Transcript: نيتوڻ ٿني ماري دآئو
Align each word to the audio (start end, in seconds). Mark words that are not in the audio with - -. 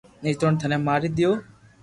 نيتوڻ 0.23 0.51
ٿني 0.59 0.77
ماري 0.87 1.09
دآئو 1.17 1.31